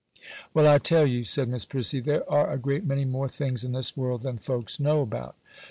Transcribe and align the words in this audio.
'Well, 0.51 0.67
I 0.67 0.79
tell 0.79 1.05
you,' 1.05 1.23
said 1.25 1.47
Miss 1.47 1.63
Prissy, 1.63 1.99
'there 1.99 2.27
are 2.27 2.51
a 2.51 2.57
great 2.57 2.83
many 2.83 3.05
more 3.05 3.27
things 3.27 3.63
in 3.63 3.73
this 3.73 3.95
world 3.95 4.23
than 4.23 4.39
folks 4.39 4.79
know 4.79 5.01
about. 5.01 5.35